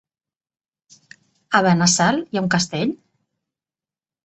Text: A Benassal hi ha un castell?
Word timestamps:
A 1.59 1.61
Benassal 1.67 2.19
hi 2.23 2.41
ha 2.41 2.45
un 2.47 2.51
castell? 2.59 2.97